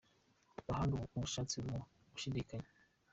[0.67, 1.77] Bahanga ubushake mu
[2.11, 2.69] bashidikanya